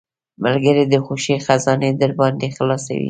ملګری 0.43 0.83
د 0.89 0.95
خوښۍ 1.05 1.37
خزانې 1.45 1.89
درباندې 2.01 2.47
خلاصوي. 2.55 2.99